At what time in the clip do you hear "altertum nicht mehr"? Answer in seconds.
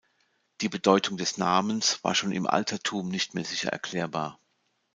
2.47-3.45